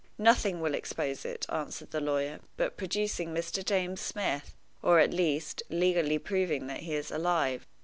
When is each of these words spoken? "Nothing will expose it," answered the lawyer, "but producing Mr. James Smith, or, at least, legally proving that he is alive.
"Nothing 0.17 0.61
will 0.61 0.73
expose 0.73 1.25
it," 1.25 1.45
answered 1.49 1.91
the 1.91 2.01
lawyer, 2.01 2.39
"but 2.57 2.75
producing 2.75 3.35
Mr. 3.35 3.63
James 3.63 4.01
Smith, 4.01 4.55
or, 4.81 4.97
at 4.99 5.13
least, 5.13 5.61
legally 5.69 6.17
proving 6.17 6.65
that 6.65 6.79
he 6.79 6.95
is 6.95 7.11
alive. 7.11 7.67